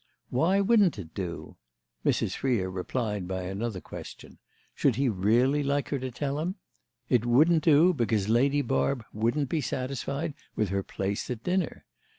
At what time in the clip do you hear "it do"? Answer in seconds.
0.97-1.57